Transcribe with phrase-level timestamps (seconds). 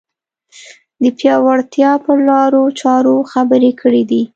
[1.01, 4.21] د پیاوړتیا پر لارو چارو خبرې کړې دي